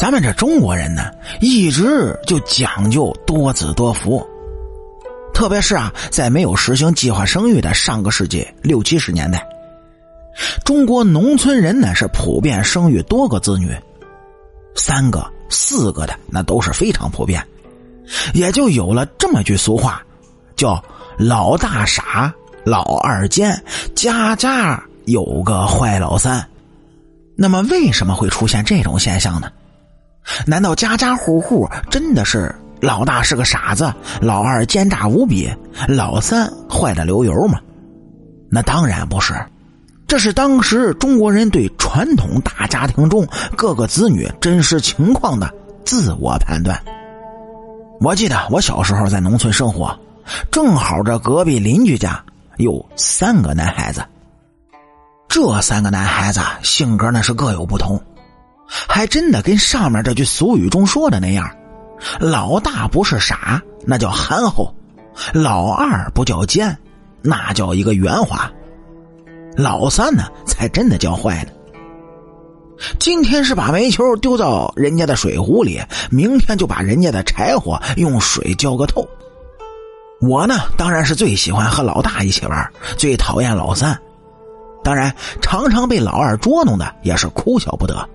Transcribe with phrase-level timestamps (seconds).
[0.00, 1.10] 咱们这中国人呢，
[1.42, 4.26] 一直就讲究多子多福，
[5.34, 9.46] 特别是啊，在没有实行计划生育的上个世纪六七十年代，
[10.64, 13.76] 中国农村人呢是普遍生育多个子女，
[14.74, 17.46] 三个、四个的那都是非常普遍，
[18.32, 20.02] 也就有了这么句俗话，
[20.56, 20.82] 叫
[21.20, 23.62] “老大傻，老二奸，
[23.94, 26.42] 家家有个坏老三”。
[27.36, 29.52] 那么，为什么会出现这种现象呢？
[30.46, 35.50] 难道家家户户真的是老大是个傻子，老二奸诈无比，
[35.88, 37.58] 老三坏的流油吗？
[38.50, 39.34] 那当然不是，
[40.06, 45.52] 这是当时中国人对传统大家庭中各个子女真实情况的
[45.84, 46.80] 自我判断。
[48.00, 49.98] 我记得我小时候在农村生活，
[50.50, 52.24] 正好这隔壁邻居家
[52.56, 54.02] 有三个男孩子，
[55.28, 58.02] 这三个男孩子性格那是各有不同。
[58.88, 61.50] 还真的跟上面这句俗语中说的那样，
[62.20, 64.72] 老大不是傻，那叫憨厚；
[65.34, 66.78] 老二不叫奸，
[67.20, 68.48] 那叫一个圆滑；
[69.56, 71.50] 老三呢，才真的叫坏呢。
[72.98, 79.06] 今天是把煤球丢到人家的水壶里，明天就把人家的柴火用水浇个透。
[80.20, 84.00] 我呢，当然是最喜欢和老大一起玩，最讨厌老三。
[84.82, 88.08] 当然，常常被老二捉弄的也是哭笑不得。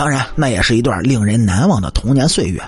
[0.00, 2.62] 当然，那也是一段令人难忘的童年岁月。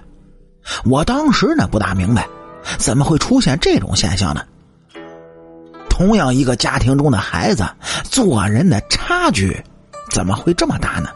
[0.84, 2.28] 我当时呢不大明白，
[2.76, 4.42] 怎么会出现这种现象呢？
[5.88, 7.64] 同样一个家庭中的孩子，
[8.04, 9.58] 做人的差距
[10.10, 11.08] 怎么会这么大呢？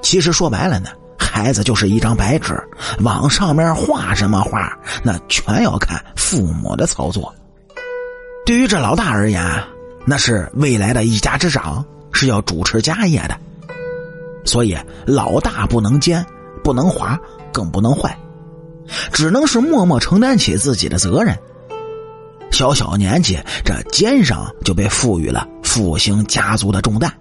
[0.00, 2.58] 其实说白了呢，孩子就是一张白纸，
[3.00, 7.30] 往上面画什么画，那全要看父母的操作。
[8.46, 9.44] 对于这老大而言，
[10.06, 13.36] 那是未来的一家之长，是要主持家业的。
[14.44, 14.76] 所以，
[15.06, 16.24] 老大不能奸，
[16.64, 17.18] 不能滑，
[17.52, 18.16] 更不能坏，
[19.12, 21.36] 只能是默默承担起自己的责任。
[22.50, 27.12] 小小年纪，这肩上就被赋予了复兴家族的重担。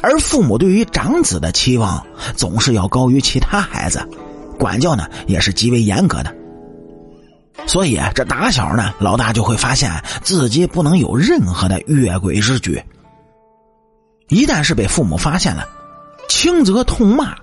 [0.00, 2.04] 而父母对于长子的期望，
[2.36, 4.00] 总是要高于其他孩子，
[4.58, 6.34] 管教呢也是极为严格的。
[7.66, 9.90] 所以，这打小呢，老大就会发现
[10.22, 12.82] 自己不能有任何的越轨之举。
[14.28, 15.66] 一旦是被父母发现了，
[16.28, 17.36] 轻则痛骂，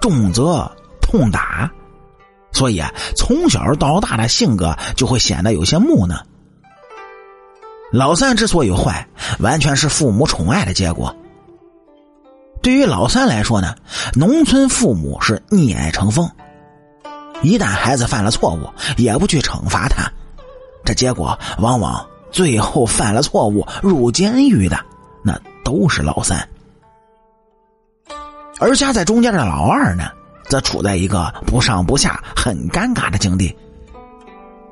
[0.00, 0.70] 重则
[1.00, 1.70] 痛打，
[2.52, 6.24] 所以啊，从小到大的性格就会显得有些木讷。
[7.92, 9.06] 老三之所以坏，
[9.40, 11.14] 完全是父母宠爱的结果。
[12.62, 13.74] 对于老三来说呢，
[14.14, 16.30] 农村父母是溺爱成风，
[17.42, 20.10] 一旦孩子犯了错误，也不去惩罚他，
[20.84, 24.78] 这结果往往最后犯了错误入监狱的。
[25.24, 26.48] 那都是老三，
[28.58, 30.10] 而夹在中间的老二呢，
[30.44, 33.56] 则处在一个不上不下、很尴尬的境地，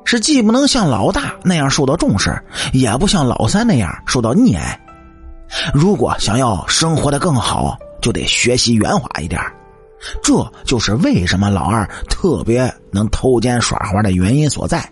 [0.05, 2.41] 是既不能像老大那样受到重视，
[2.73, 4.79] 也不像老三那样受到溺爱。
[5.73, 9.41] 如果想要生活的更好，就得学习圆滑一点
[10.21, 14.87] 这就是为什么老二特别能偷奸耍滑的原因所在。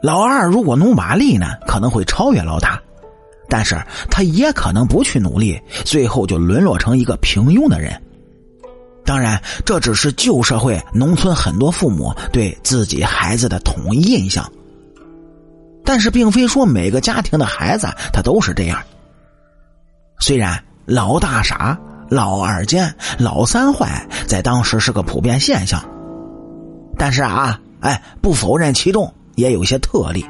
[0.00, 2.80] 老二如果努把力呢，可能会超越老大。
[3.48, 8.00] 但是他也可能不去努力，最后就沦落成一个平庸的人。
[9.04, 14.46] 当然，这只是旧社会农村很多父母对自己孩子的统一印象。
[15.82, 18.78] 但是，并非说每个家庭的孩子他都是这样。
[20.18, 21.78] 虽然老大傻、
[22.10, 25.82] 老二奸、老三坏，在当时是个普遍现象，
[26.98, 30.26] 但是啊，哎，不否认其中也有些特例。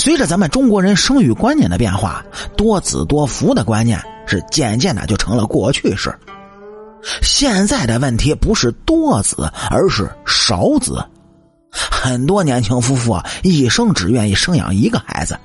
[0.00, 2.24] 随着咱们中国人生育观念的变化，
[2.56, 6.10] 多子多福的观念是渐渐的就成了过去式。
[7.20, 11.04] 现在的问题不是多子，而是少子。
[11.70, 15.38] 很多年轻夫妇啊一生只愿意生养一个孩子，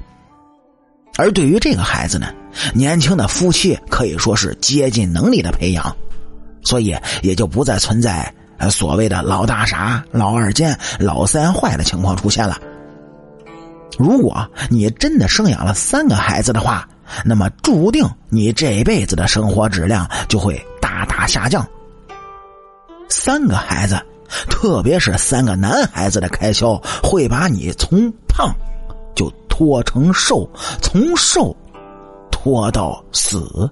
[1.18, 2.28] 而对于这个孩子呢，
[2.74, 5.94] 年轻的夫妻可以说是竭尽能力的培养，
[6.64, 8.34] 所以也就不再存在
[8.72, 12.58] 所谓的老大傻、老二奸、老三坏的情况出现了。
[13.98, 16.88] 如果你真的生养了三个孩子的话，
[17.24, 21.66] 那么注定你这辈子的生活质量就会大大下降。
[23.10, 24.00] 三个孩子，
[24.50, 28.54] 特别是三个男孩子的开销，会把你从胖
[29.16, 30.50] 就拖成瘦，
[30.82, 31.56] 从瘦
[32.32, 33.70] 拖到死。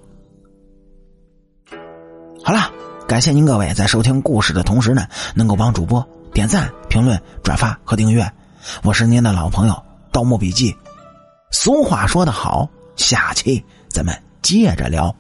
[2.44, 2.70] 好了，
[3.08, 8.30] 感谢您各位在收听故事的同时呢，能够帮主播点赞、评论、转发和订阅。
[8.84, 9.74] 我是您的老朋友。
[10.14, 10.72] 《盗墓笔记》，
[11.52, 15.14] 俗话说得好，下期咱们接着聊。